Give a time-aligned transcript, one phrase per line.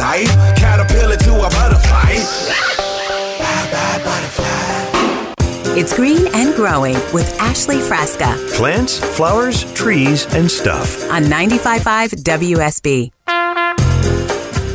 [0.00, 0.56] on the other side.
[0.58, 2.14] Caterpillar to a butterfly.
[3.38, 5.76] Bye bye butterfly.
[5.78, 11.10] It's Green and Growing with Ashley Frasca Plants, flowers, trees, and stuff.
[11.10, 13.10] on 95.5 WSB.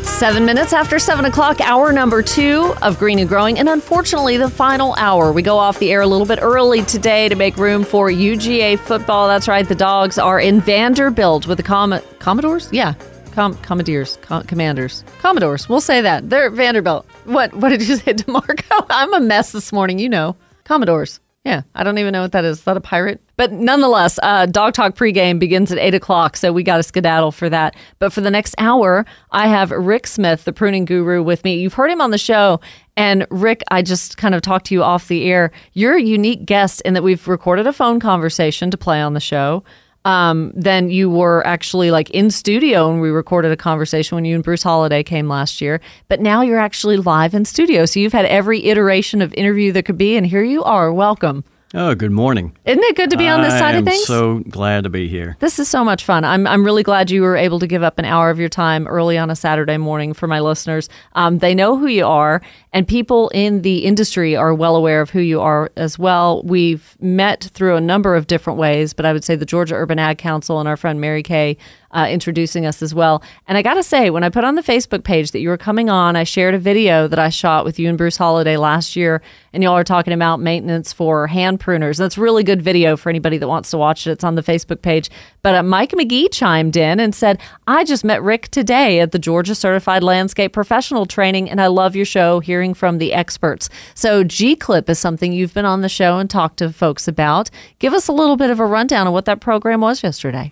[0.05, 4.49] Seven minutes after seven o'clock, hour number two of Green and Growing, and unfortunately, the
[4.49, 5.33] final hour.
[5.33, 8.79] We go off the air a little bit early today to make room for UGA
[8.79, 9.27] football.
[9.27, 12.69] That's right, the dogs are in Vanderbilt with the Com- Commodores.
[12.71, 12.93] Yeah,
[13.35, 15.67] Com- Commodores, Com- Commanders, Commodores.
[15.67, 17.05] We'll say that they're Vanderbilt.
[17.25, 17.53] What?
[17.53, 18.85] What did you say, Demarco?
[18.89, 19.99] I'm a mess this morning.
[19.99, 21.19] You know, Commodores.
[21.43, 22.57] Yeah, I don't even know what that is.
[22.57, 23.21] Is that a pirate?
[23.37, 27.31] But nonetheless, uh, Dog Talk pregame begins at 8 o'clock, so we got to skedaddle
[27.31, 27.75] for that.
[27.99, 31.59] But for the next hour, I have Rick Smith, the pruning guru, with me.
[31.59, 32.61] You've heard him on the show.
[32.97, 35.51] And Rick, I just kind of talked to you off the air.
[35.73, 39.19] You're a unique guest in that we've recorded a phone conversation to play on the
[39.19, 39.63] show.
[40.05, 44.35] Um, then you were actually like in studio and we recorded a conversation when you
[44.35, 45.81] and Bruce Holiday came last year.
[46.07, 47.85] But now you're actually live in studio.
[47.85, 50.93] So you've had every iteration of interview there could be, and here you are.
[50.93, 51.43] Welcome.
[51.77, 52.55] Oh, good morning.
[52.63, 54.05] Isn't it good to be on this I side of am things?
[54.05, 55.35] so glad to be here.
[55.41, 56.23] This is so much fun.
[56.23, 58.87] I'm, I'm really glad you were able to give up an hour of your time
[58.87, 60.87] early on a Saturday morning for my listeners.
[61.15, 65.09] Um, they know who you are, and people in the industry are well aware of
[65.09, 66.43] who you are as well.
[66.43, 69.99] We've met through a number of different ways, but I would say the Georgia Urban
[69.99, 71.57] Ag Council and our friend Mary Kay
[71.95, 73.23] uh, introducing us as well.
[73.47, 75.57] And I got to say, when I put on the Facebook page that you were
[75.57, 78.95] coming on, I shared a video that I shot with you and Bruce Holiday last
[78.95, 79.21] year,
[79.53, 81.97] and y'all are talking about maintenance for hand pruners.
[81.97, 84.11] That's really good video for anybody that wants to watch it.
[84.11, 85.09] It's on the Facebook page.
[85.41, 89.19] But uh, Mike McGee chimed in and said, I just met Rick today at the
[89.19, 93.69] Georgia Certified Landscape Professional Training, and I love your show, hearing from the experts.
[93.93, 97.49] So, G Clip is something you've been on the show and talked to folks about.
[97.79, 100.51] Give us a little bit of a rundown of what that program was yesterday.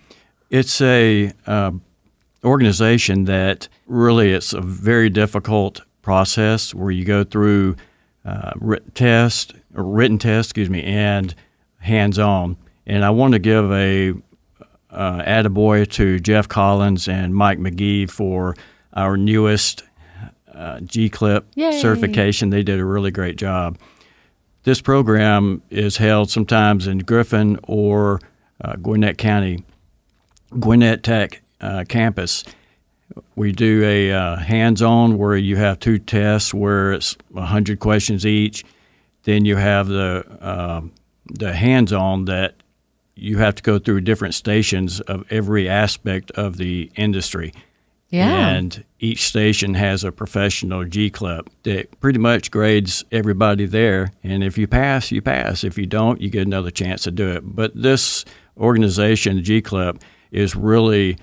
[0.50, 1.72] It's a uh,
[2.44, 7.76] organization that really it's a very difficult process where you go through
[8.24, 11.34] uh, written test, written test, excuse me, and
[11.78, 12.56] hands-on.
[12.86, 14.14] And I want to give a
[14.90, 18.54] uh, attaboy to Jeff Collins and Mike McGee for
[18.92, 19.82] our newest
[20.54, 21.80] uh, G-Clip Yay.
[21.80, 22.50] certification.
[22.50, 23.78] They did a really great job.
[24.62, 28.20] This program is held sometimes in Griffin or
[28.62, 29.64] uh, Gwinnett County,
[30.58, 32.44] Gwinnett Tech uh, campus.
[33.36, 38.64] We do a uh, hands-on where you have two tests where it's 100 questions each.
[39.24, 40.92] Then you have the um
[41.26, 42.56] the hands-on that
[43.14, 47.52] you have to go through different stations of every aspect of the industry.
[48.10, 48.48] Yeah.
[48.50, 54.12] And each station has a professional G Clip that pretty much grades everybody there.
[54.22, 55.64] And if you pass, you pass.
[55.64, 57.56] If you don't, you get another chance to do it.
[57.56, 58.24] But this
[58.56, 61.18] organization, G Clip, is really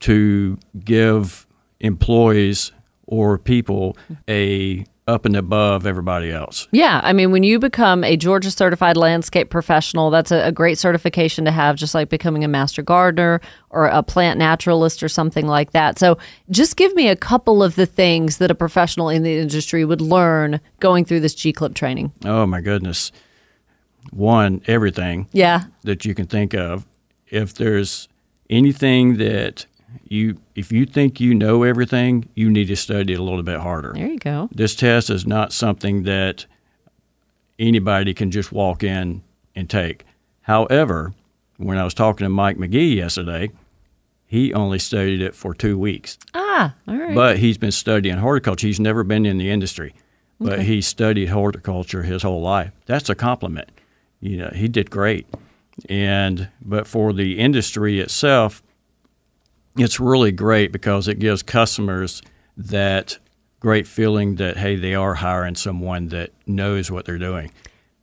[0.00, 1.46] to give
[1.80, 2.72] employees
[3.06, 3.96] or people
[4.28, 6.66] a up and above everybody else.
[6.72, 10.78] Yeah, I mean, when you become a Georgia certified landscape professional, that's a, a great
[10.78, 13.40] certification to have, just like becoming a master gardener
[13.70, 15.98] or a plant naturalist or something like that.
[15.98, 16.18] So,
[16.50, 20.00] just give me a couple of the things that a professional in the industry would
[20.00, 22.12] learn going through this G Clip training.
[22.24, 23.12] Oh my goodness.
[24.10, 25.28] One, everything.
[25.32, 25.64] Yeah.
[25.82, 26.84] that you can think of.
[27.28, 28.08] If there's
[28.48, 29.66] anything that
[30.04, 33.60] you, if you think you know everything, you need to study it a little bit
[33.60, 33.92] harder.
[33.94, 34.48] There you go.
[34.52, 36.46] This test is not something that
[37.58, 39.22] anybody can just walk in
[39.54, 40.04] and take.
[40.42, 41.14] However,
[41.56, 43.50] when I was talking to Mike McGee yesterday,
[44.26, 46.18] he only studied it for two weeks.
[46.34, 47.14] Ah, all right.
[47.14, 48.66] But he's been studying horticulture.
[48.66, 49.94] He's never been in the industry,
[50.38, 52.72] but he studied horticulture his whole life.
[52.86, 53.70] That's a compliment.
[54.20, 55.26] You know, he did great.
[55.88, 58.62] And but for the industry itself,
[59.76, 62.22] it's really great because it gives customers
[62.56, 63.18] that
[63.60, 67.50] great feeling that hey, they are hiring someone that knows what they're doing.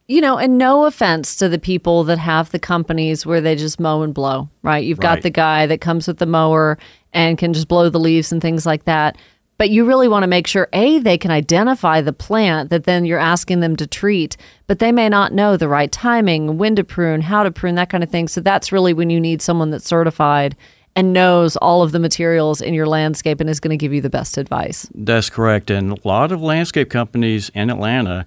[0.07, 3.79] you know, and no offense to the people that have the companies where they just
[3.79, 4.83] mow and blow, right?
[4.83, 6.77] You've got the guy that comes with the mower
[7.13, 9.17] and can just blow the leaves and things like that.
[9.57, 13.05] But you really want to make sure A, they can identify the plant that then
[13.05, 14.35] you're asking them to treat,
[14.67, 17.89] but they may not know the right timing, when to prune, how to prune, that
[17.89, 18.27] kind of thing.
[18.27, 20.55] So that's really when you need someone that's certified
[20.95, 24.01] and knows all of the materials in your landscape and is going to give you
[24.01, 24.87] the best advice.
[24.93, 25.69] That's correct.
[25.69, 28.25] And a lot of landscape companies in Atlanta,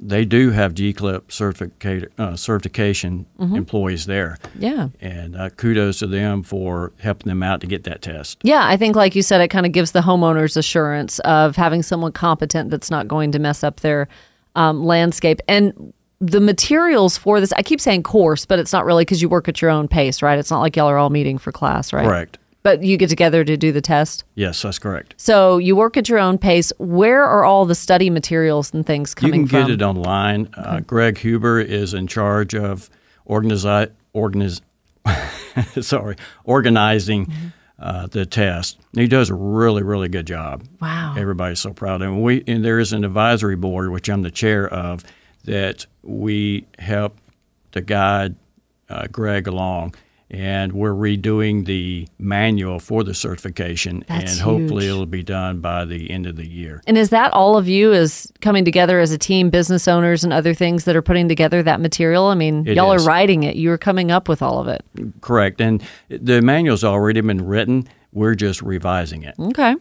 [0.00, 4.38] they do have G-Clip certificate, uh, certification employees there.
[4.58, 4.88] Yeah.
[5.00, 8.38] And uh, kudos to them for helping them out to get that test.
[8.42, 11.82] Yeah, I think, like you said, it kind of gives the homeowners assurance of having
[11.82, 14.08] someone competent that's not going to mess up their
[14.54, 15.40] um, landscape.
[15.48, 19.28] And the materials for this, I keep saying course, but it's not really because you
[19.28, 20.38] work at your own pace, right?
[20.38, 22.04] It's not like y'all are all meeting for class, right?
[22.04, 22.38] Correct.
[22.62, 24.24] But you get together to do the test.
[24.34, 25.14] Yes, that's correct.
[25.16, 26.72] So you work at your own pace.
[26.78, 29.42] Where are all the study materials and things coming?
[29.42, 29.94] You coming can get from?
[29.94, 30.48] it online.
[30.54, 32.90] Uh, Greg Huber is in charge of
[33.26, 34.60] organizi- organiz-
[35.82, 37.46] sorry, organizing Mm-hmm.
[37.78, 38.78] uh, the test.
[38.92, 40.62] He does a really, really good job.
[40.82, 41.14] Wow.
[41.16, 42.20] Everybody's so proud of him.
[42.20, 45.02] We and there is an advisory board, which I'm the chair of,
[45.44, 47.16] that we help
[47.72, 48.34] to guide
[48.90, 49.94] uh, Greg along.
[50.32, 54.92] And we're redoing the manual for the certification, That's and hopefully huge.
[54.94, 56.82] it'll be done by the end of the year.
[56.86, 60.32] And is that all of you is coming together as a team, business owners and
[60.32, 62.26] other things that are putting together that material?
[62.26, 63.04] I mean, It y'all is.
[63.04, 63.56] are writing it.
[63.56, 64.84] You're coming up with all of it.
[65.20, 65.60] Correct.
[65.60, 67.88] And the manual's already been written.
[68.12, 69.34] We're just revising it.
[69.38, 69.74] Okay.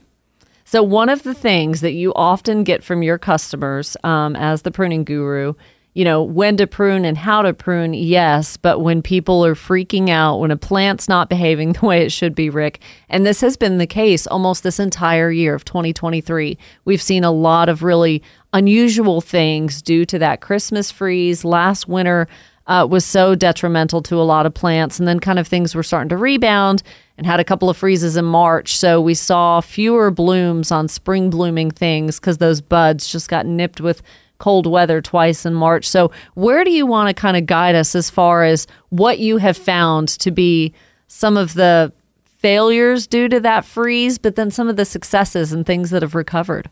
[0.65, 4.71] So, one of the things that you often get from your customers um, as the
[4.71, 5.53] pruning guru,
[5.99, 10.07] you know, when to prune and how to prune, yes, but when people are freaking
[10.07, 12.79] out, when a plant's not behaving the way it should be, Rick,
[13.09, 17.31] and this has been the case almost this entire year of 2023, we've seen a
[17.31, 18.23] lot of really
[18.53, 22.29] unusual things due to that Christmas freeze last winter
[22.67, 24.99] uh, was so detrimental to a lot of plants.
[24.99, 26.81] And then kind of things were starting to rebound
[27.17, 28.77] and had a couple of freezes in March.
[28.77, 33.81] So we saw fewer blooms on spring blooming things because those buds just got nipped
[33.81, 34.01] with
[34.39, 35.87] cold weather twice in March.
[35.87, 39.37] So, where do you want to kind of guide us as far as what you
[39.37, 40.73] have found to be
[41.07, 41.93] some of the
[42.23, 46.15] failures due to that freeze, but then some of the successes and things that have
[46.15, 46.69] recovered?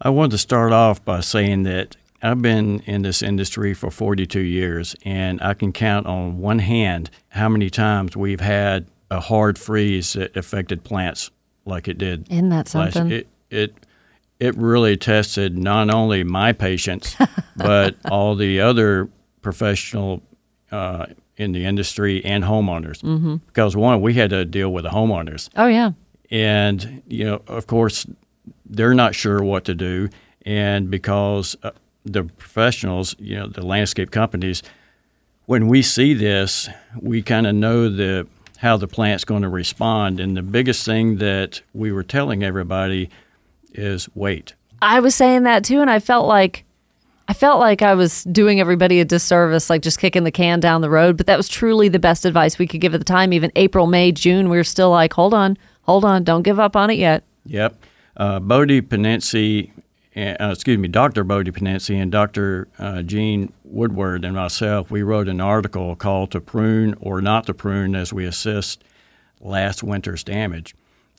[0.00, 4.40] I wanted to start off by saying that I've been in this industry for 42
[4.40, 9.58] years, and I can count on one hand how many times we've had a hard
[9.58, 11.30] freeze that affected plants
[11.64, 12.30] like it did.
[12.30, 13.10] Isn't that last- something?
[13.10, 13.74] It, it,
[14.40, 17.14] it really tested not only my patience,
[17.56, 19.08] but all the other
[19.42, 20.22] professional
[20.72, 21.06] uh,
[21.36, 23.00] in the industry and homeowners.
[23.02, 23.36] Mm-hmm.
[23.46, 25.92] Because one, we had to deal with the homeowners Oh, yeah.
[26.30, 28.06] and you know of course
[28.66, 30.08] they're not sure what to do
[30.46, 31.70] and because uh,
[32.04, 34.62] the professionals you know the landscape companies
[35.46, 36.68] when we see this
[37.00, 38.26] we kind of know the
[38.58, 43.08] how the plant's going to respond and the biggest thing that we were telling everybody
[43.72, 46.64] is wait I was saying that too, and I felt like
[47.28, 50.80] I felt like I was doing everybody a disservice, like just kicking the can down
[50.80, 51.16] the road.
[51.16, 53.32] But that was truly the best advice we could give at the time.
[53.32, 56.74] Even April, May, June, we were still like, hold on, hold on, don't give up
[56.74, 57.22] on it yet.
[57.46, 57.76] Yep.
[58.16, 59.70] Uh, Bodie Pennisi,
[60.16, 61.22] uh, excuse me, Dr.
[61.22, 62.66] Bodie Pennisi and Dr.
[62.78, 67.54] Uh, Jean Woodward and myself, we wrote an article called To Prune or Not to
[67.54, 68.82] Prune as we assist
[69.40, 70.74] last winter's damage.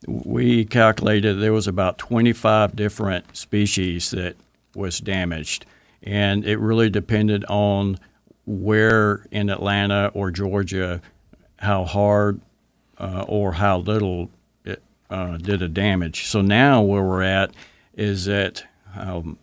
[0.08, 4.36] We calculated there was about 25 different species that
[4.76, 5.66] was damaged,
[6.02, 7.98] and it really depended on
[8.46, 11.02] where in Atlanta or Georgia,
[11.60, 12.42] how hard
[12.98, 14.30] uh, or how little
[14.66, 16.26] it uh, did a damage.
[16.26, 17.52] So now where we're at
[17.94, 18.64] is that
[18.96, 19.38] um,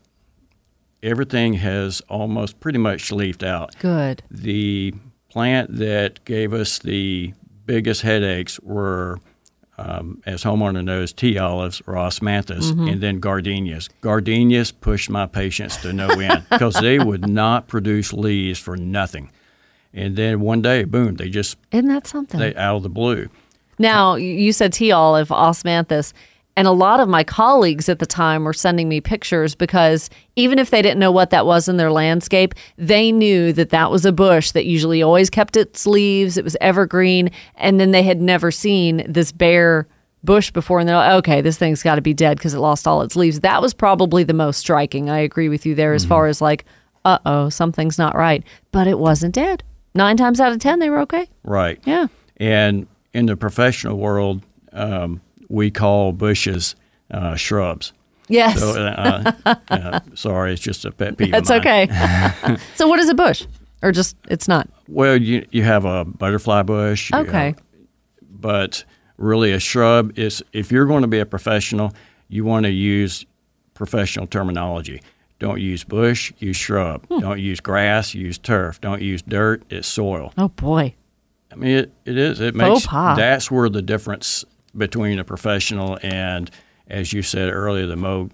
[1.03, 3.79] everything has almost pretty much leafed out.
[3.79, 4.23] Good.
[4.31, 4.95] The
[5.29, 7.35] plant that gave us the
[7.67, 9.21] biggest headaches were,
[9.79, 13.89] um, as homeowner knows, tea olives or osmanthus, and then gardenias.
[14.01, 19.31] Gardenias pushed my patients to no end because they would not produce leaves for nothing.
[19.95, 22.39] And then one day, boom, they just Isn't that something?
[22.39, 23.29] they out of the blue.
[23.79, 26.13] Now, you said tea olive, osmanthus,
[26.59, 30.59] and a lot of my colleagues at the time were sending me pictures because even
[30.59, 34.05] if they didn't know what that was in their landscape, they knew that that was
[34.05, 36.37] a bush that usually always kept its leaves.
[36.37, 39.87] It was evergreen, and then they had never seen this bare
[40.25, 42.89] bush before, and they're like, okay, this thing's got to be dead because it lost
[42.89, 43.39] all its leaves.
[43.39, 45.09] That was probably the most striking.
[45.09, 46.65] I agree with you there as far as like,
[47.05, 49.63] uh oh, something's not right, but it wasn't dead.
[49.95, 51.29] Nine times out of ten, they were okay.
[51.45, 51.79] Right.
[51.85, 52.09] Yeah.
[52.39, 56.75] And in the professional world, um, we call bushes
[57.11, 57.93] uh, shrubs.
[58.29, 58.61] Yes.
[58.61, 59.33] So, uh,
[59.69, 61.31] uh, sorry, it's just a pet peeve.
[61.31, 61.89] That's okay.
[62.75, 63.47] so what is a bush?
[63.83, 64.69] Or just it's not.
[64.89, 67.13] Well, you you have a butterfly bush.
[67.13, 67.47] Okay.
[67.49, 67.63] have-
[68.31, 68.85] but
[69.17, 71.93] really, a shrub is if you're going to be a professional,
[72.29, 73.25] you want to use
[73.75, 75.03] professional terminology.
[75.39, 77.07] Don't use bush, use shrub.
[77.07, 77.21] Hmm.
[77.21, 78.81] Don't use grass, use turf.
[78.81, 80.33] Don't use dirt, it's soil.
[80.37, 80.95] Oh boy.
[81.51, 82.41] I mean, it, it is.
[82.41, 84.45] It makes that's where the difference
[84.79, 86.51] between a professional and,
[86.87, 88.31] as you said earlier, the Mo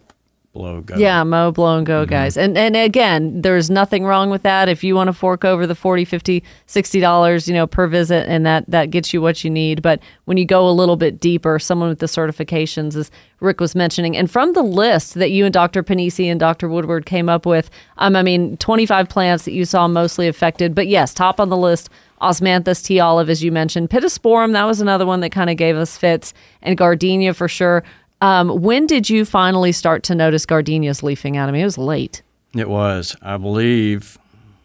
[0.55, 0.97] blow go.
[0.97, 2.39] Yeah, Mo blow, and go, guys.
[2.39, 4.69] And and again, there's nothing wrong with that.
[4.71, 8.27] If you want to fork over the 40 50 60 dollars, you know, per visit,
[8.29, 9.83] and that that gets you what you need.
[9.83, 13.11] But when you go a little bit deeper, someone with the certifications, as
[13.41, 15.83] Rick was mentioning, and from the list that you and Dr.
[15.83, 16.69] Pennisi and Dr.
[16.69, 20.75] Woodward came up with, um, I mean, 25 plants that you saw mostly affected.
[20.75, 21.91] But yes, top on the list.
[22.25, 23.91] Osmanthus tea olive, as you mentioned.
[23.91, 27.85] Pittosporum, that was another one that kind of gave us fits, and gardenia for sure.
[28.21, 31.49] Um, when did you finally start to notice gardenias leafing out?
[31.49, 32.23] I mean, it was late.
[32.55, 34.19] It was, I believe,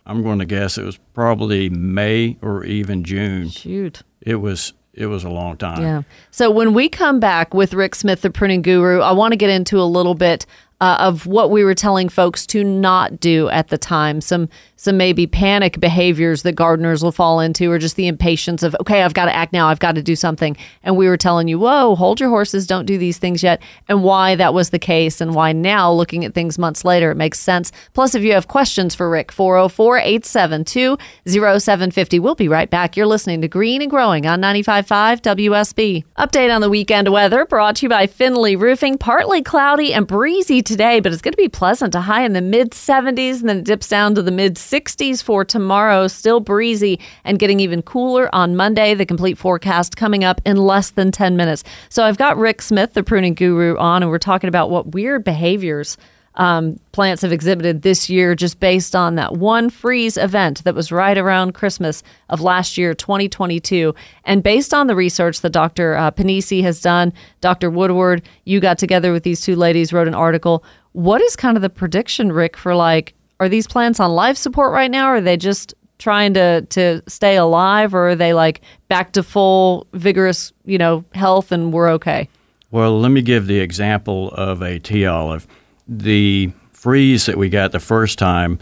[0.05, 3.49] I'm going to guess it was probably May or even June.
[3.49, 4.01] Shoot.
[4.21, 5.81] It was it was a long time.
[5.81, 6.01] Yeah.
[6.31, 9.49] So when we come back with Rick Smith, the pruning guru, I want to get
[9.49, 10.45] into a little bit
[10.81, 14.19] uh, of what we were telling folks to not do at the time.
[14.19, 14.49] Some
[14.79, 19.03] some maybe panic behaviors that gardeners will fall into, or just the impatience of okay,
[19.03, 20.55] I've got to act now, I've got to do something.
[20.83, 24.05] And we were telling you, whoa, hold your horses, don't do these things yet, and
[24.05, 27.41] why that was the case, and why now, looking at things months later, it makes
[27.41, 27.74] sense.
[27.93, 32.19] Plus, if you have questions for Rick, 404 872 0750.
[32.19, 32.95] We'll be right back.
[32.95, 36.05] You're listening to Green and Growing on 95.5 WSB.
[36.17, 38.98] Update on the weekend weather brought to you by Findlay Roofing.
[38.98, 42.41] Partly cloudy and breezy today, but it's going to be pleasant to high in the
[42.41, 46.07] mid 70s, and then it dips down to the mid 60s for tomorrow.
[46.07, 48.93] Still breezy and getting even cooler on Monday.
[48.93, 51.63] The complete forecast coming up in less than 10 minutes.
[51.89, 55.23] So I've got Rick Smith, the pruning guru, on, and we're talking about what weird
[55.23, 55.97] behaviors
[56.35, 60.91] um, plants have exhibited this year just based on that one freeze event that was
[60.91, 63.93] right around Christmas of last year, 2022.
[64.23, 65.95] And based on the research that Dr.
[65.95, 67.69] Uh, Pennisi has done, Dr.
[67.69, 70.63] Woodward, you got together with these two ladies, wrote an article.
[70.93, 74.74] What is kind of the prediction, Rick, for like, are these plants on life support
[74.74, 75.10] right now?
[75.10, 77.93] Or are they just trying to, to stay alive?
[77.93, 82.29] Or are they like back to full, vigorous, you know, health and we're okay?
[82.72, 85.48] Well, let me give the example of a tea olive.
[85.88, 88.60] The freeze that we got the first time,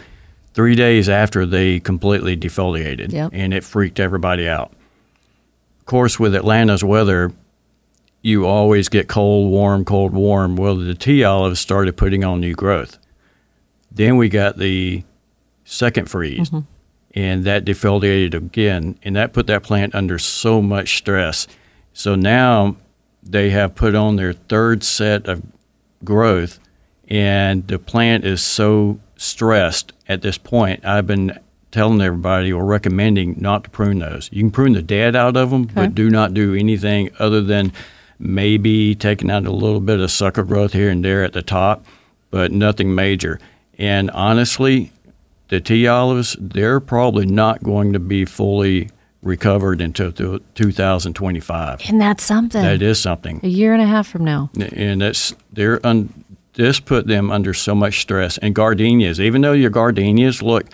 [0.54, 3.30] three days after they completely defoliated, Yep.
[3.32, 4.72] and it freaked everybody out.
[5.80, 7.32] Of course, with Atlanta's weather,
[8.22, 10.56] you always get cold, warm, cold, warm.
[10.56, 12.98] Well, the tea olives started putting on new growth.
[13.90, 15.04] Then we got the
[15.64, 16.60] second freeze, mm-hmm.
[17.14, 21.46] and that defoliated again, and that put that plant under so much stress.
[21.92, 22.76] So now
[23.22, 25.42] they have put on their third set of
[26.04, 26.58] growth,
[27.08, 30.84] and the plant is so stressed at this point.
[30.84, 31.38] I've been
[31.70, 34.30] telling everybody or recommending not to prune those.
[34.32, 37.72] You can prune the dead out of them, but do not do anything other than
[38.18, 41.84] maybe taking out a little bit of sucker growth here and there at the top,
[42.30, 43.38] but nothing major.
[43.78, 44.92] And honestly,
[45.48, 48.90] the tea olives, they're probably not going to be fully
[49.22, 51.80] recovered until 2025.
[51.88, 52.62] And that's something.
[52.62, 54.50] That is something a year and a half from now.
[54.72, 58.38] and that's they're un, this put them under so much stress.
[58.38, 60.66] And gardenias, even though your gardenias look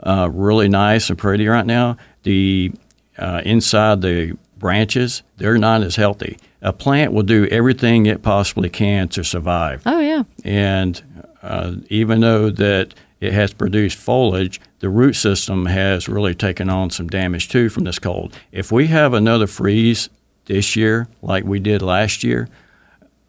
[0.00, 2.72] uh, really nice and pretty right now, the
[3.18, 6.38] uh, inside the branches they're not as healthy.
[6.64, 10.22] A plant will do everything it possibly can to survive, Oh, yeah.
[10.44, 11.02] and
[11.42, 16.90] uh, even though that it has produced foliage, the root system has really taken on
[16.90, 18.36] some damage too from this cold.
[18.50, 20.08] If we have another freeze
[20.46, 22.48] this year, like we did last year,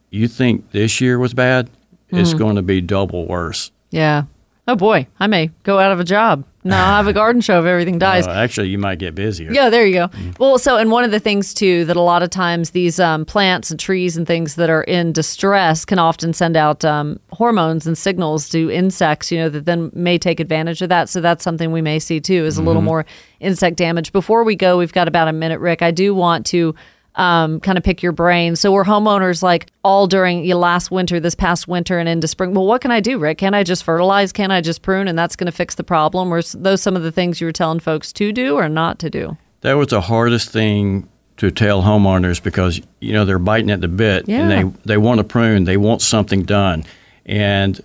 [0.10, 1.70] you think this year was bad?
[2.10, 3.72] It's going to be double worse.
[3.90, 4.24] Yeah.
[4.68, 5.08] Oh, boy.
[5.20, 6.44] I may go out of a job.
[6.64, 8.26] No, I'll have a garden show if everything dies.
[8.26, 9.52] Uh, actually, you might get busier.
[9.52, 10.10] Yeah, there you go.
[10.40, 13.26] Well, so and one of the things too that a lot of times these um,
[13.26, 17.86] plants and trees and things that are in distress can often send out um, hormones
[17.86, 19.32] and signals to insects.
[19.32, 21.10] You know that then may take advantage of that.
[21.10, 23.06] So that's something we may see too is a little more
[23.40, 24.12] insect damage.
[24.12, 25.82] Before we go, we've got about a minute, Rick.
[25.82, 26.76] I do want to.
[27.16, 28.56] Um, kind of pick your brain.
[28.56, 32.54] So we're homeowners like all during your last winter, this past winter, and into spring.
[32.56, 33.38] Well, what can I do, Rick?
[33.38, 34.32] Can I just fertilize?
[34.32, 36.34] Can I just prune, and that's going to fix the problem?
[36.34, 39.10] Or those some of the things you were telling folks to do or not to
[39.12, 39.38] do?
[39.62, 43.88] That was the hardest thing to tell homeowners because you know they're biting at the
[43.88, 44.42] bit Yeah.
[44.42, 46.84] and they they want to prune, they want something done,
[47.28, 47.80] and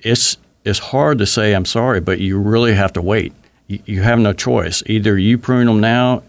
[0.00, 3.32] it's it's hard to say I'm sorry, but you really have to wait.
[3.68, 4.82] You, you have no choice.
[4.86, 6.22] Either you prune them now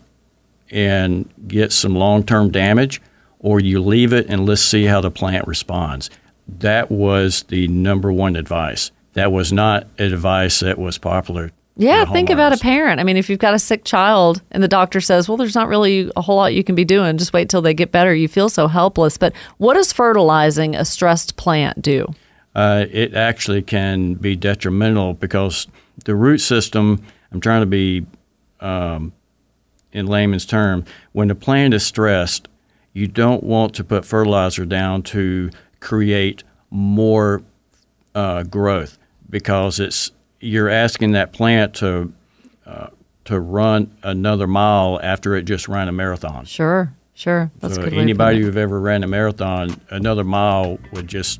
[0.71, 3.01] and get some long term damage,
[3.39, 6.09] or you leave it and let's see how the plant responds.
[6.47, 8.91] That was the number one advice.
[9.13, 11.51] That was not advice that was popular.
[11.75, 12.99] Yeah, think about a parent.
[12.99, 15.67] I mean, if you've got a sick child and the doctor says, well, there's not
[15.67, 18.13] really a whole lot you can be doing, just wait till they get better.
[18.13, 19.17] You feel so helpless.
[19.17, 22.13] But what does fertilizing a stressed plant do?
[22.55, 25.67] uh, it actually can be detrimental because
[26.05, 28.05] the root system, I'm trying to be
[28.59, 29.13] um,
[29.93, 30.83] in layman's term,
[31.13, 32.49] when the plant is stressed,
[32.91, 37.43] you don't want to put fertilizer down to create more
[38.15, 38.97] uh, growth
[39.29, 42.11] because it's you're asking that plant to
[42.65, 42.87] uh,
[43.25, 46.45] to run another mile after it just ran a marathon.
[46.45, 47.51] Sure, sure.
[47.59, 51.39] That's so good anybody who've ever ran a marathon, another mile would just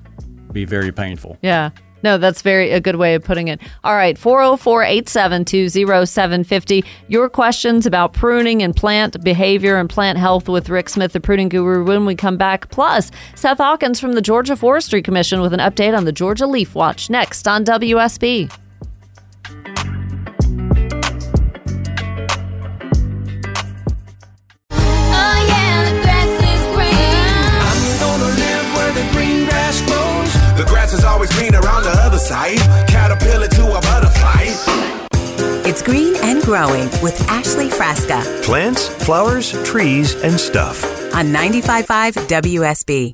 [0.52, 1.38] be very painful.
[1.42, 1.72] Yeah.
[2.04, 3.60] No, that's very a good way of putting it.
[3.84, 6.86] All right, 404-872-0750.
[7.08, 11.50] Your questions about pruning and plant behavior and plant health with Rick Smith, the pruning
[11.50, 12.70] guru, when we come back.
[12.70, 16.76] Plus, Seth Hawkins from the Georgia Forestry Commission with an update on the Georgia Leaf
[16.76, 18.63] Watch next on WSB.
[31.24, 32.58] Always greener on the other side.
[32.88, 34.46] Caterpillar to a butterfly.
[35.66, 40.84] It's green and growing with Ashley Frasca Plants, flowers, trees, and stuff.
[41.16, 43.14] on 95.5 WSB.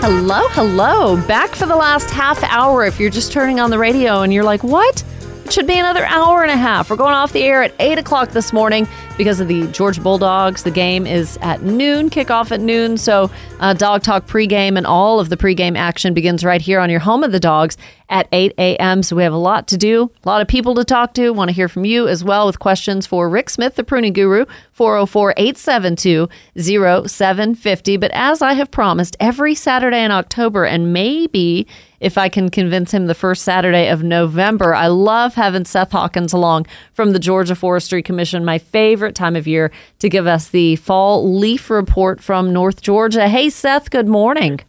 [0.00, 1.16] Hello, hello.
[1.28, 4.42] Back for the last half hour if you're just turning on the radio and you're
[4.44, 5.04] like, what?
[5.44, 6.88] It should be another hour and a half.
[6.88, 10.62] We're going off the air at 8 o'clock this morning because of the Georgia Bulldogs.
[10.62, 12.96] The game is at noon, kickoff at noon.
[12.96, 16.90] So, uh, Dog Talk pregame and all of the pregame action begins right here on
[16.90, 17.76] your home of the dogs
[18.08, 19.02] at 8 a.m.
[19.02, 21.30] So, we have a lot to do, a lot of people to talk to.
[21.32, 24.46] Want to hear from you as well with questions for Rick Smith, the pruning guru,
[24.72, 27.96] 404 872 0750.
[27.96, 31.66] But as I have promised, every Saturday in October, and maybe
[32.02, 34.74] if I can convince him the first Saturday of November.
[34.74, 39.46] I love having Seth Hawkins along from the Georgia Forestry Commission, my favorite time of
[39.46, 43.28] year to give us the fall leaf report from North Georgia.
[43.28, 44.60] Hey, Seth, good morning.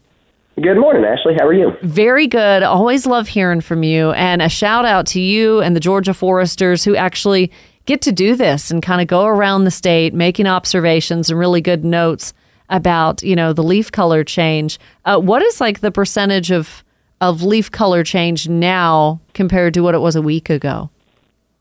[0.61, 1.33] Good morning, Ashley.
[1.39, 1.71] How are you?
[1.81, 2.61] Very good.
[2.61, 4.11] Always love hearing from you.
[4.11, 7.51] And a shout out to you and the Georgia Foresters who actually
[7.85, 11.61] get to do this and kind of go around the state making observations and really
[11.61, 12.33] good notes
[12.69, 14.79] about, you know, the leaf color change.
[15.05, 16.83] Uh, what is like the percentage of
[17.19, 20.89] of leaf color change now compared to what it was a week ago?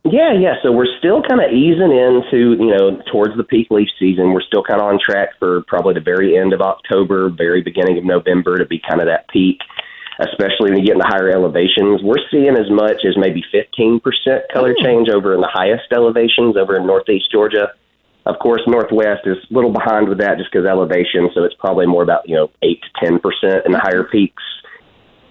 [0.05, 0.55] Yeah, yeah.
[0.63, 4.33] So we're still kind of easing into, you know, towards the peak leaf season.
[4.33, 7.99] We're still kind of on track for probably the very end of October, very beginning
[7.99, 9.59] of November to be kind of that peak,
[10.19, 12.03] especially when you get into higher elevations.
[12.03, 14.03] We're seeing as much as maybe 15%
[14.53, 14.83] color mm.
[14.83, 17.71] change over in the highest elevations over in northeast Georgia.
[18.27, 21.87] Of course, northwest is a little behind with that just because elevation, so it's probably
[21.87, 24.43] more about, you know, 8 to 10% in the higher peaks.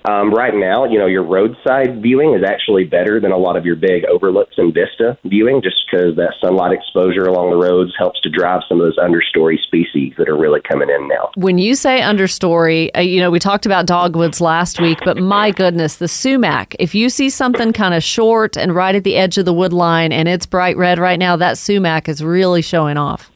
[0.05, 3.65] Um, right now, you know, your roadside viewing is actually better than a lot of
[3.65, 8.19] your big overlooks and vista viewing, just because that sunlight exposure along the roads helps
[8.21, 11.29] to drive some of those understory species that are really coming in now.
[11.35, 15.51] When you say understory, uh, you know, we talked about dogwoods last week, but my
[15.51, 16.75] goodness, the sumac.
[16.79, 19.73] If you see something kind of short and right at the edge of the wood
[19.73, 23.30] line and it's bright red right now, that sumac is really showing off.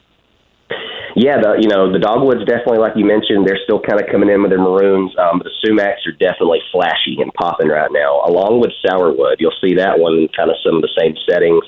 [1.16, 4.28] Yeah, the you know the dogwoods definitely, like you mentioned, they're still kind of coming
[4.28, 5.16] in with their maroons.
[5.16, 9.40] Um, the sumacs are definitely flashy and popping right now, along with sourwood.
[9.40, 11.64] You'll see that one in kind of some of the same settings,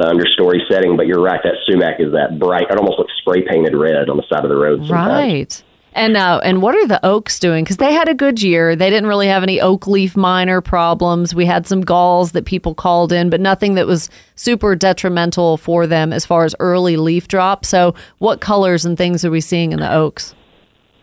[0.00, 0.96] the understory setting.
[0.96, 2.72] But you're right, that sumac is that bright.
[2.72, 4.80] It almost looks spray painted red on the side of the road.
[4.88, 5.12] Sometimes.
[5.12, 5.62] Right.
[5.96, 7.64] And uh, and what are the oaks doing?
[7.64, 8.76] Because they had a good year.
[8.76, 11.34] They didn't really have any oak leaf miner problems.
[11.34, 15.86] We had some galls that people called in, but nothing that was super detrimental for
[15.86, 17.64] them as far as early leaf drop.
[17.64, 20.34] So, what colors and things are we seeing in the oaks?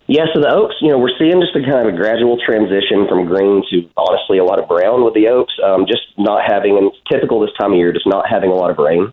[0.05, 3.07] Yeah, so the oaks, you know, we're seeing just a kind of a gradual transition
[3.09, 5.53] from green to honestly a lot of brown with the oaks.
[5.65, 8.69] Um, just not having, and typical this time of year, just not having a lot
[8.69, 9.09] of rain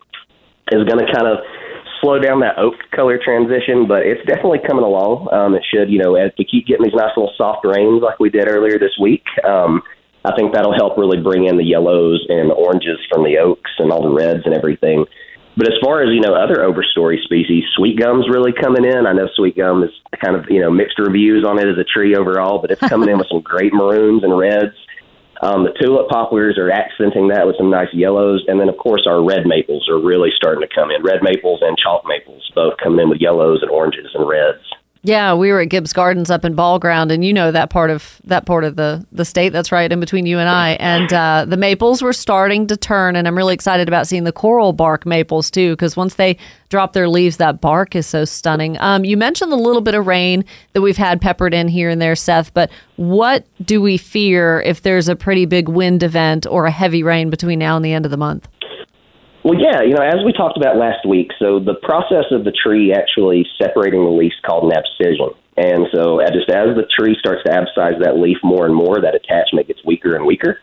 [0.71, 1.41] is going to kind of
[2.01, 5.29] slow down that oak color transition, but it's definitely coming along.
[5.31, 8.19] Um, it should, you know, as we keep getting these nice little soft rains like
[8.19, 9.23] we did earlier this week.
[9.45, 9.81] Um,
[10.25, 13.71] I think that'll help really bring in the yellows and the oranges from the oaks
[13.79, 15.05] and all the reds and everything.
[15.57, 19.05] But as far as you know, other overstory species, sweet gum's really coming in.
[19.05, 19.91] I know sweet gum is
[20.23, 23.09] kind of you know mixed reviews on it as a tree overall, but it's coming
[23.09, 24.75] in with some great maroons and reds.
[25.41, 29.07] Um, the tulip poplars are accenting that with some nice yellows, and then of course
[29.07, 31.01] our red maples are really starting to come in.
[31.03, 34.61] Red maples and chalk maples both coming in with yellows and oranges and reds.
[35.03, 37.89] Yeah, we were at Gibbs Gardens up in Ball Ground, and you know that part
[37.89, 39.49] of that part of the the state.
[39.49, 40.73] That's right in between you and I.
[40.73, 44.31] And uh, the maples were starting to turn, and I'm really excited about seeing the
[44.31, 46.37] coral bark maples too, because once they
[46.69, 48.79] drop their leaves, that bark is so stunning.
[48.79, 51.99] Um, you mentioned the little bit of rain that we've had peppered in here and
[51.99, 52.53] there, Seth.
[52.53, 57.01] But what do we fear if there's a pretty big wind event or a heavy
[57.01, 58.47] rain between now and the end of the month?
[59.43, 62.51] Well, yeah, you know, as we talked about last week, so the process of the
[62.51, 65.33] tree actually separating the leaf is called an abscission.
[65.57, 69.01] And so, uh, just as the tree starts to abscise that leaf more and more,
[69.01, 70.61] that attachment gets weaker and weaker.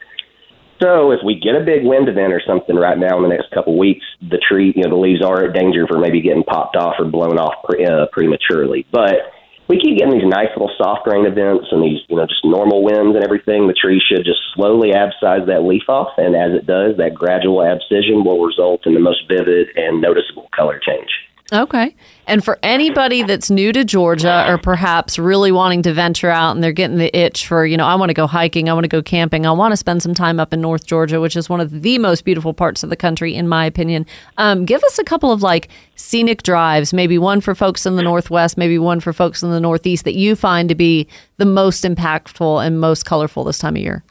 [0.81, 3.51] So, if we get a big wind event or something right now in the next
[3.51, 6.45] couple of weeks, the tree, you know, the leaves are at danger for maybe getting
[6.45, 8.87] popped off or blown off pre- uh, prematurely.
[8.93, 9.35] But
[9.69, 12.83] we keep getting these nice little soft rain events and these, you know, just normal
[12.83, 13.69] winds and everything.
[13.69, 17.63] The tree should just slowly abscise that leaf off, and as it does, that gradual
[17.63, 21.28] abscission will result in the most vivid and noticeable color change.
[21.51, 21.97] Okay.
[22.27, 26.63] And for anybody that's new to Georgia or perhaps really wanting to venture out and
[26.63, 28.89] they're getting the itch for, you know, I want to go hiking, I want to
[28.89, 31.61] go camping, I want to spend some time up in North Georgia, which is one
[31.61, 34.05] of the most beautiful parts of the country, in my opinion.
[34.37, 38.03] Um, give us a couple of like scenic drives, maybe one for folks in the
[38.03, 41.09] Northwest, maybe one for folks in the Northeast that you find to be
[41.39, 44.05] the most impactful and most colorful this time of year.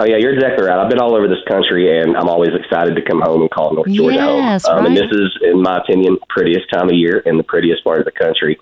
[0.00, 0.80] Oh yeah, you're exactly right.
[0.80, 3.74] I've been all over this country, and I'm always excited to come home and call
[3.74, 4.78] North Georgia Yes, home.
[4.78, 7.98] Um, And this is, in my opinion, prettiest time of year and the prettiest part
[7.98, 8.58] of the country.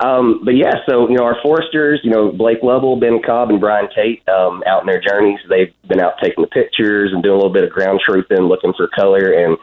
[0.00, 3.60] Um, but yeah, so you know our foresters, you know Blake Lovell, Ben Cobb, and
[3.60, 7.34] Brian Tate, um, out in their journeys, they've been out taking the pictures and doing
[7.34, 9.58] a little bit of ground truthing, looking for color, and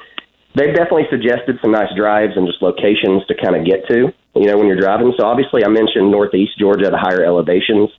[0.54, 4.14] they've definitely suggested some nice drives and just locations to kind of get to.
[4.36, 5.14] You know when you're driving.
[5.20, 7.90] So obviously, I mentioned Northeast Georgia, the higher elevations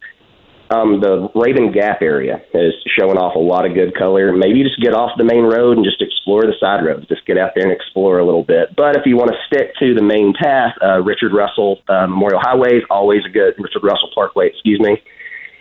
[0.73, 4.33] um, the Raven Gap area is showing off a lot of good color.
[4.33, 7.07] Maybe just get off the main road and just explore the side roads.
[7.09, 8.75] Just get out there and explore a little bit.
[8.75, 12.41] But if you want to stick to the main path, uh, Richard Russell uh, Memorial
[12.41, 14.49] Highway is always a good Richard Russell Parkway.
[14.49, 15.03] Excuse me,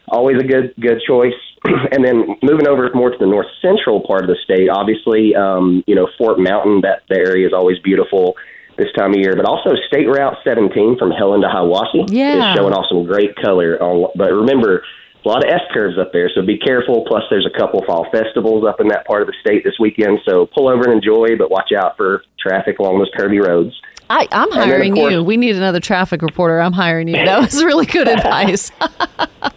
[0.07, 1.35] always a good good choice.
[1.91, 5.83] and then moving over more to the north central part of the state, obviously, um,
[5.85, 6.81] you know Fort Mountain.
[6.81, 8.35] That the area is always beautiful
[8.77, 9.35] this time of year.
[9.35, 12.51] But also State Route 17 from Helen to Hiawassee Yeah.
[12.51, 13.77] is showing off some great color.
[14.15, 14.83] But remember,
[15.23, 17.05] a lot of S curves up there, so be careful.
[17.07, 20.19] Plus, there's a couple fall festivals up in that part of the state this weekend,
[20.27, 23.79] so pull over and enjoy, but watch out for traffic along those curvy roads.
[24.09, 25.23] I, I'm hiring course- you.
[25.23, 26.59] We need another traffic reporter.
[26.59, 27.13] I'm hiring you.
[27.15, 28.69] That was really good advice.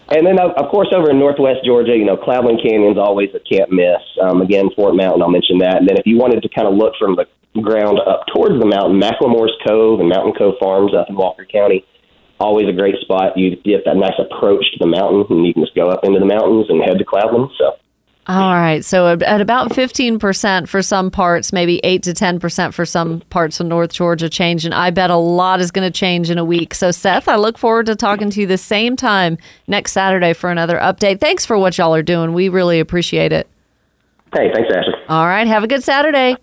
[0.08, 3.40] And then, of of course, over in northwest Georgia, you know, Cloudland Canyon's always a
[3.40, 4.00] can't miss.
[4.22, 5.78] Um, again, Fort Mountain, I'll mention that.
[5.78, 7.26] And then if you wanted to kind of look from the
[7.62, 11.84] ground up towards the mountain, McLemore's Cove and Mountain Cove Farms up in Walker County,
[12.40, 13.36] always a great spot.
[13.36, 16.18] You get that nice approach to the mountain, and you can just go up into
[16.18, 17.50] the mountains and head to Cloudland.
[17.58, 17.76] So,
[18.26, 18.84] All right.
[18.84, 23.66] So at about 15% for some parts, maybe 8 to 10% for some parts of
[23.66, 24.64] North Georgia change.
[24.64, 26.74] And I bet a lot is going to change in a week.
[26.74, 30.50] So, Seth, I look forward to talking to you the same time next Saturday for
[30.50, 31.20] another update.
[31.20, 32.32] Thanks for what y'all are doing.
[32.32, 33.46] We really appreciate it.
[34.32, 34.94] hey, thanks, Ashley.
[35.08, 35.46] All right.
[35.46, 36.36] Have a good Saturday.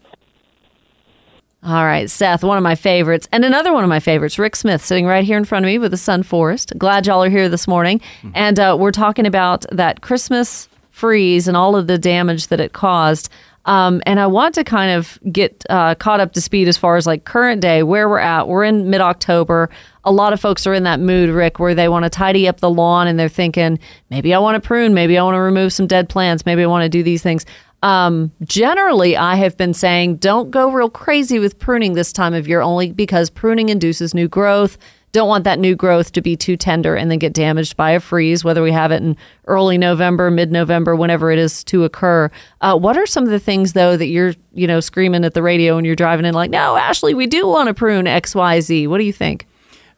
[1.63, 4.83] All right, Seth, one of my favorites, and another one of my favorites, Rick Smith,
[4.83, 6.73] sitting right here in front of me with the Sun Forest.
[6.75, 8.01] Glad y'all are here this morning.
[8.33, 12.73] And uh, we're talking about that Christmas freeze and all of the damage that it
[12.73, 13.29] caused.
[13.65, 16.95] Um, and I want to kind of get uh, caught up to speed as far
[16.97, 18.47] as like current day, where we're at.
[18.47, 19.69] We're in mid October.
[20.03, 22.59] A lot of folks are in that mood, Rick, where they want to tidy up
[22.59, 23.77] the lawn and they're thinking,
[24.09, 26.65] maybe I want to prune, maybe I want to remove some dead plants, maybe I
[26.65, 27.45] want to do these things.
[27.83, 32.47] Um, generally, I have been saying don't go real crazy with pruning this time of
[32.47, 34.77] year, only because pruning induces new growth.
[35.13, 37.99] Don't want that new growth to be too tender and then get damaged by a
[37.99, 42.31] freeze, whether we have it in early November, mid November, whenever it is to occur.
[42.61, 45.43] Uh, what are some of the things, though, that you're, you know, screaming at the
[45.43, 48.61] radio when you're driving in, like, no, Ashley, we do want to prune X, Y,
[48.61, 48.87] Z.
[48.87, 49.47] What do you think?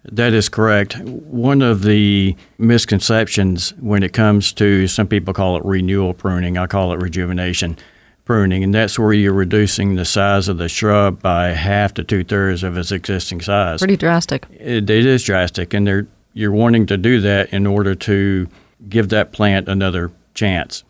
[0.06, 1.00] That is correct.
[1.00, 6.68] One of the misconceptions when it comes to some people call it renewal pruning, I
[6.68, 7.78] call it rejuvenation
[8.26, 12.24] pruning, and that's where you're reducing the size of the shrub by half to two
[12.24, 13.80] thirds of its existing size.
[13.80, 14.46] Pretty drastic.
[14.52, 18.48] It, it is drastic, and they're, you're wanting to do that in order to
[18.90, 20.84] give that plant another chance.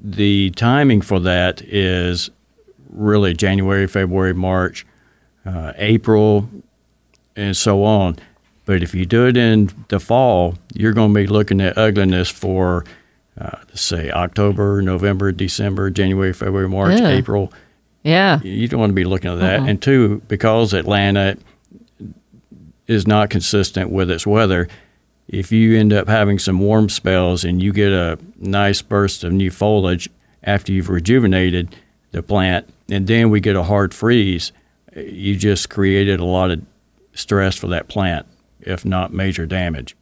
[0.00, 2.30] The timing for that is
[2.90, 4.86] really January, February, March,
[5.44, 6.48] uh, April,
[7.34, 8.16] and so on.
[8.68, 12.28] But if you do it in the fall, you're going to be looking at ugliness
[12.28, 12.84] for,
[13.40, 17.08] uh, say, October, November, December, January, February, March, Yeah.
[17.08, 17.50] April.
[18.02, 18.42] Yeah.
[18.42, 19.60] You don't want to be looking at that.
[19.66, 21.38] And two, because Atlanta
[22.86, 24.68] is not consistent with its weather,
[25.28, 29.32] if you end up having some warm spells and you get a nice burst of
[29.32, 30.10] new foliage
[30.44, 31.74] after you've rejuvenated
[32.12, 34.52] the plant, and then we get a hard freeze,
[34.94, 36.60] you just created a lot of
[37.14, 38.26] stress for that plant,
[38.60, 39.96] if not major damage.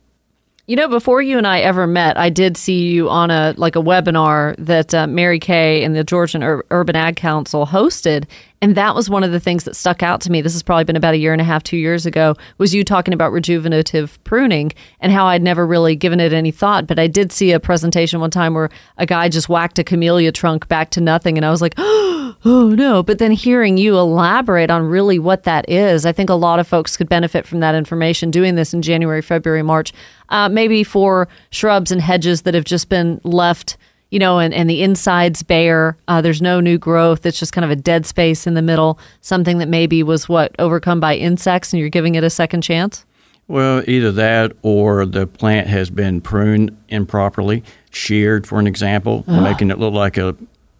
[0.68, 3.76] You know, before you and I ever met, I did see you on a like
[3.76, 8.24] a webinar that uh, Mary Kay and the Georgian Ur- Urban Ag Council hosted,
[8.66, 10.40] and that was one of the things that stuck out to me.
[10.40, 12.34] This has probably been about a year and a half, two years ago.
[12.58, 16.88] Was you talking about rejuvenative pruning and how I'd never really given it any thought,
[16.88, 20.32] but I did see a presentation one time where a guy just whacked a camellia
[20.32, 23.04] trunk back to nothing, and I was like, oh no.
[23.04, 26.66] But then hearing you elaborate on really what that is, I think a lot of
[26.66, 29.92] folks could benefit from that information doing this in January, February, March.
[30.30, 33.76] Uh, maybe for shrubs and hedges that have just been left,
[34.16, 35.98] you know, and, and the inside's bare.
[36.08, 37.26] Uh, there's no new growth.
[37.26, 40.56] It's just kind of a dead space in the middle, something that maybe was what
[40.58, 43.04] overcome by insects and you're giving it a second chance.
[43.46, 49.70] Well, either that or the plant has been pruned improperly, sheared, for an example, making
[49.70, 50.34] it look like a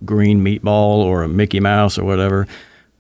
[0.07, 2.47] green meatball or a Mickey Mouse or whatever.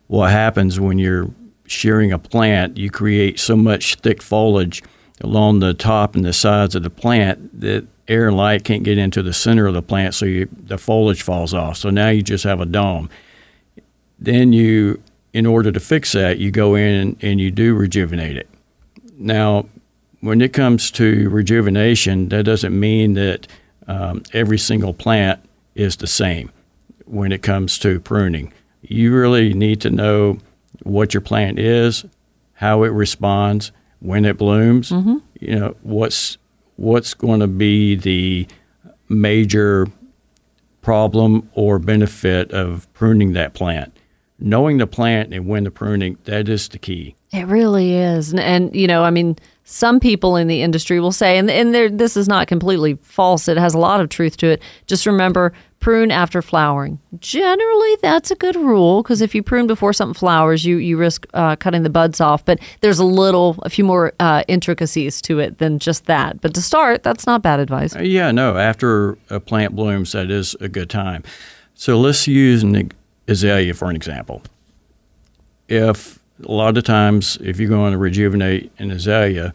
[0.08, 1.30] What happens when you're
[1.66, 4.82] shearing a plant, you create so much thick foliage
[5.22, 8.98] along the top and the sides of the plant that air and light can't get
[8.98, 11.76] into the center of the plant, so you, the foliage falls off.
[11.76, 13.10] So now you just have a dome.
[14.18, 18.48] Then you, in order to fix that, you go in and you do rejuvenate it.
[19.18, 19.66] Now,
[20.20, 23.46] when it comes to rejuvenation, that doesn't mean that
[23.86, 25.40] um, every single plant
[25.74, 26.50] is the same
[27.04, 28.52] when it comes to pruning.
[28.82, 30.38] You really need to know
[30.82, 32.04] what your plant is,
[32.54, 34.90] how it responds, when it blooms.
[35.40, 36.38] You know what's
[36.76, 38.46] what's going to be the
[39.08, 39.86] major
[40.82, 43.96] problem or benefit of pruning that plant.
[44.38, 47.16] Knowing the plant and when the pruning, that is the key.
[47.32, 48.30] It really is.
[48.30, 51.98] And, and you know, I mean, some people in the industry will say, and, and
[51.98, 54.62] this is not completely false, it has a lot of truth to it.
[54.86, 56.98] Just remember, prune after flowering.
[57.20, 61.26] Generally, that's a good rule because if you prune before something flowers, you, you risk
[61.34, 62.44] uh, cutting the buds off.
[62.44, 66.40] But there's a little, a few more uh, intricacies to it than just that.
[66.40, 67.94] But to start, that's not bad advice.
[67.94, 71.22] Uh, Yeah, no, after a plant blooms, that is a good time.
[71.74, 72.90] So let's use an
[73.28, 74.42] azalea for an example.
[75.68, 79.52] If a lot of times, if you're going to rejuvenate an azalea,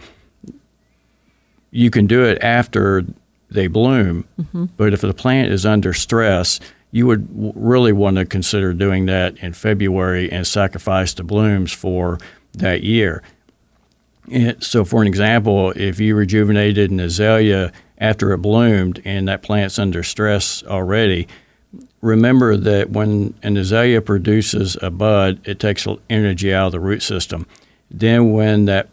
[1.71, 3.05] you can do it after
[3.51, 4.25] they bloom.
[4.39, 4.65] Mm-hmm.
[4.77, 6.59] But if the plant is under stress,
[6.91, 11.71] you would w- really want to consider doing that in February and sacrifice the blooms
[11.71, 12.17] for
[12.53, 13.21] that year.
[14.31, 19.43] And so, for an example, if you rejuvenated an azalea after it bloomed and that
[19.43, 21.27] plant's under stress already,
[22.01, 27.03] remember that when an azalea produces a bud, it takes energy out of the root
[27.03, 27.45] system.
[27.89, 28.89] Then, when that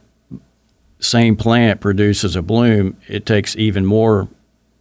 [1.01, 4.29] same plant produces a bloom, it takes even more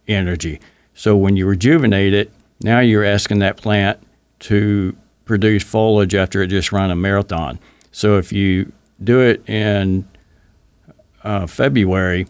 [0.08, 0.60] energy.
[0.94, 4.00] So, when you rejuvenate it, now you're asking that plant
[4.40, 7.58] to produce foliage after it just ran a marathon.
[7.92, 10.08] So, if you do it in
[11.22, 12.26] uh, February,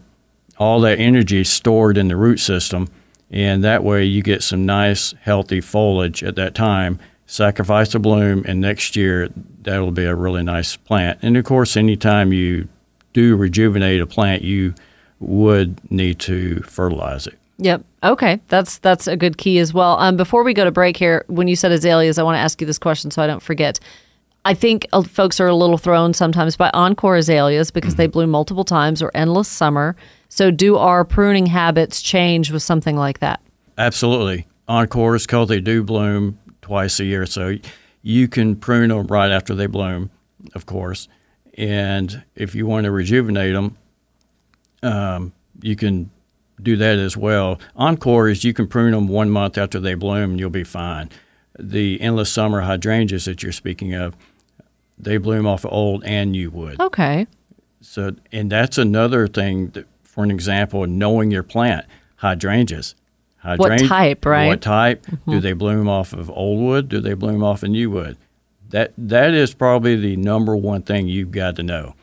[0.59, 2.89] all that energy is stored in the root system,
[3.31, 6.99] and that way you get some nice, healthy foliage at that time.
[7.27, 9.29] Sacrifice the bloom, and next year
[9.63, 11.19] that'll be a really nice plant.
[11.23, 12.69] And of course, anytime you
[13.13, 14.75] do rejuvenate a plant, you
[15.21, 17.38] would need to fertilize it.
[17.59, 17.85] Yep.
[18.05, 18.41] Okay.
[18.49, 19.99] That's that's a good key as well.
[19.99, 22.61] Um, before we go to break here, when you said azaleas, I want to ask
[22.61, 23.81] you this question so I don't forget.
[24.45, 28.31] I think uh, folks are a little thrown sometimes by encore azaleas because they bloom
[28.31, 29.97] multiple times or endless summer.
[30.29, 33.41] So, do our pruning habits change with something like that?
[33.77, 34.47] Absolutely.
[34.69, 37.27] Encores, because they do bloom twice a year.
[37.27, 37.57] So
[38.03, 40.11] you can prune them right after they bloom,
[40.55, 41.09] of course.
[41.57, 43.77] And if you want to rejuvenate them,
[44.83, 46.11] um, you can
[46.63, 47.61] do that as well.
[47.77, 51.11] Encores, you can prune them one month after they bloom and you'll be fine.
[51.59, 54.17] The endless summer hydrangeas that you're speaking of,
[54.99, 56.81] they bloom off of old and new wood.
[56.81, 57.27] Okay.
[57.81, 62.95] So, and that's another thing that, for an example, knowing your plant, hydrangeas.
[63.43, 64.43] What type, right?
[64.43, 64.49] Mm-hmm.
[64.49, 65.07] What type?
[65.29, 66.89] Do they bloom off of old wood?
[66.89, 68.19] Do they bloom off of new wood?
[68.71, 71.95] That that is probably the number one thing you've got to know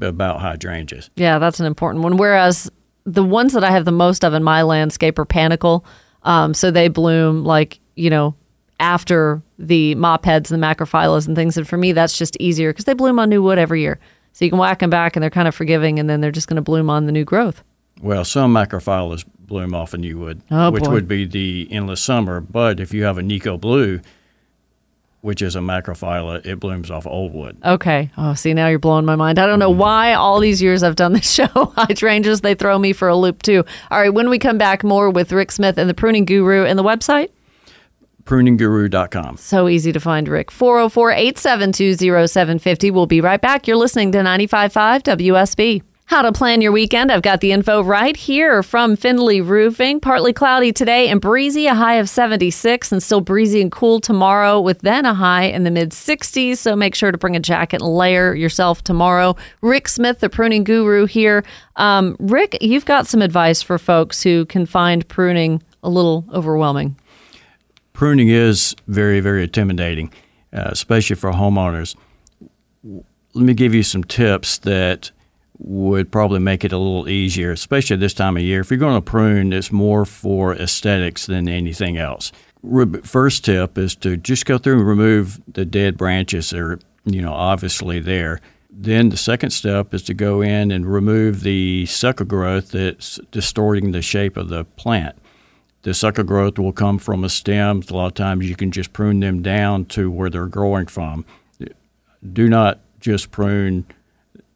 [0.00, 1.10] about hydrangeas.
[1.16, 2.16] Yeah, that's an important one.
[2.16, 2.70] Whereas
[3.12, 5.84] the ones that I have the most of in my landscape are panicle.
[6.22, 8.34] Um, so they bloom like, you know,
[8.78, 11.56] after the mop heads and the macrophyllus and things.
[11.56, 13.98] And for me, that's just easier because they bloom on new wood every year.
[14.32, 16.46] So you can whack them back and they're kind of forgiving and then they're just
[16.48, 17.62] going to bloom on the new growth.
[18.00, 20.90] Well, some macrophyllus bloom off of new wood, Oh, which boy.
[20.92, 22.40] would be the endless summer.
[22.40, 24.00] But if you have a Nikko blue,
[25.20, 27.58] which is a macrophylla, it blooms off old wood.
[27.64, 28.10] Okay.
[28.16, 29.38] Oh, see, now you're blowing my mind.
[29.38, 29.80] I don't know mm-hmm.
[29.80, 33.42] why all these years I've done this show, hydrangeas, they throw me for a loop
[33.42, 33.64] too.
[33.90, 34.12] All right.
[34.12, 37.30] When we come back, more with Rick Smith and the pruning guru and the website.
[38.24, 39.38] Pruningguru.com.
[39.38, 40.50] So easy to find Rick.
[40.50, 41.96] 404 872
[42.28, 42.90] 0750.
[42.90, 43.66] We'll be right back.
[43.66, 45.82] You're listening to 95.5 WSB.
[46.10, 47.12] How to plan your weekend.
[47.12, 50.00] I've got the info right here from Findlay Roofing.
[50.00, 54.60] Partly cloudy today and breezy, a high of 76, and still breezy and cool tomorrow,
[54.60, 56.56] with then a high in the mid 60s.
[56.56, 59.36] So make sure to bring a jacket and layer yourself tomorrow.
[59.60, 61.44] Rick Smith, the pruning guru, here.
[61.76, 66.96] Um, Rick, you've got some advice for folks who can find pruning a little overwhelming.
[67.92, 70.12] pruning is very, very intimidating,
[70.52, 71.94] uh, especially for homeowners.
[72.82, 75.12] Let me give you some tips that
[75.62, 78.60] would probably make it a little easier, especially this time of year.
[78.60, 82.32] If you're going to prune, it's more for aesthetics than anything else.
[83.04, 87.20] First tip is to just go through and remove the dead branches that are, you
[87.20, 88.40] know, obviously there.
[88.70, 93.92] Then the second step is to go in and remove the sucker growth that's distorting
[93.92, 95.16] the shape of the plant.
[95.82, 97.82] The sucker growth will come from a stem.
[97.88, 101.24] A lot of times you can just prune them down to where they're growing from.
[102.32, 103.86] Do not just prune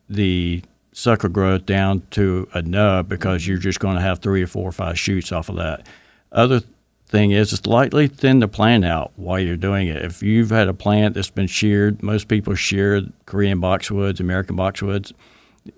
[0.09, 0.63] the
[0.95, 4.69] sucker growth down to a nub because you're just going to have three or four
[4.69, 5.87] or five shoots off of that.
[6.33, 6.63] Other
[7.09, 10.03] thing is, it's lightly thin the plant out while you're doing it.
[10.03, 15.13] If you've had a plant that's been sheared, most people shear Korean boxwoods, American boxwoods.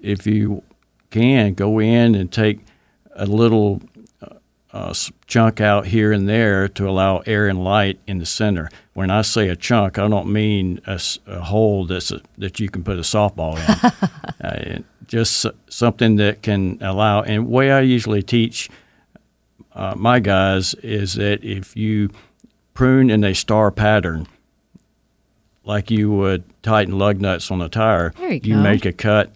[0.02, 0.62] If you
[1.10, 2.60] can, go in and take
[3.14, 3.80] a little
[4.76, 4.92] uh,
[5.26, 8.68] chunk out here and there to allow air and light in the center.
[8.92, 10.98] When I say a chunk, I don't mean a
[11.40, 14.46] hole that's a, that you can put a softball in.
[14.46, 17.22] uh, just something that can allow.
[17.22, 18.68] And the way I usually teach
[19.72, 22.10] uh, my guys is that if you
[22.74, 24.26] prune in a star pattern,
[25.64, 28.60] like you would tighten lug nuts on a tire, you go.
[28.60, 29.32] make a cut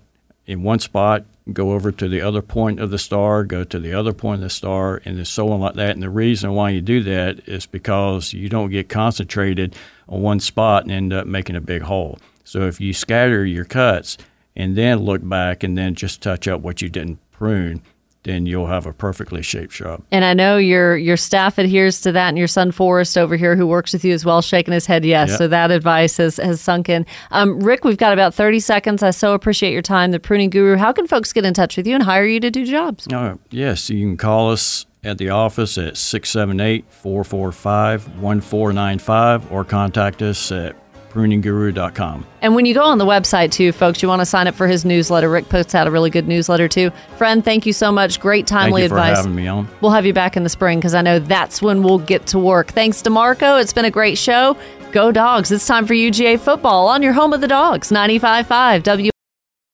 [0.47, 3.93] in one spot, go over to the other point of the star, go to the
[3.93, 5.91] other point of the star, and so on like that.
[5.91, 9.75] And the reason why you do that is because you don't get concentrated
[10.09, 12.19] on one spot and end up making a big hole.
[12.45, 14.19] So if you scatter your cuts
[14.57, 17.83] and then look back and then just touch up what you didn't prune,
[18.25, 20.03] then you'll have a perfectly shaped shop.
[20.11, 23.57] And I know your your staff adheres to that, and your son Forrest over here,
[23.57, 25.31] who works with you as well, shaking his head yes.
[25.31, 25.39] Yep.
[25.39, 27.07] So that advice has, has sunk in.
[27.31, 29.03] Um, Rick, we've got about thirty seconds.
[29.03, 30.77] I so appreciate your time, the pruning guru.
[30.77, 33.07] How can folks get in touch with you and hire you to do jobs?
[33.13, 40.21] Uh, yes, you can call us at the office at 678 445 1495 or contact
[40.21, 40.77] us at
[41.11, 42.27] pruningguru.com.
[42.41, 44.67] And when you go on the website too, folks, you want to sign up for
[44.67, 45.29] his newsletter.
[45.29, 46.91] Rick puts out a really good newsletter too.
[47.19, 48.21] Friend, thank you so much.
[48.21, 49.19] Great Thank timely you for advice.
[49.19, 49.69] having me on.
[49.81, 52.39] We'll have you back in the spring because I know that's when we'll get to
[52.39, 52.69] work.
[52.69, 53.57] Thanks to Marco.
[53.57, 54.57] It's been a great show.
[54.93, 55.51] Go dogs.
[55.53, 59.11] It's time for UGA football on your home of the dogs, 95.5 W.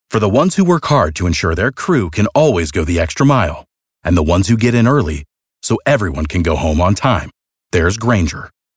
[0.09, 3.25] For the ones who work hard to ensure their crew can always go the extra
[3.25, 3.65] mile,
[4.03, 5.23] and the ones who get in early
[5.61, 7.29] so everyone can go home on time,
[7.71, 8.49] there's Grainger,